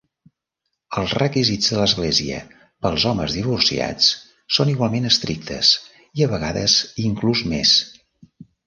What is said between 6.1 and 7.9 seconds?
i a vegades inclús més.